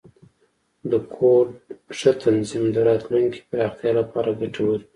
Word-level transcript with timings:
د 0.91 0.93
کوډ 1.13 1.47
ښه 1.97 2.11
تنظیم، 2.23 2.65
د 2.71 2.77
راتلونکي 2.89 3.39
پراختیا 3.49 3.91
لپاره 3.99 4.37
ګټور 4.41 4.77
وي. 4.79 4.87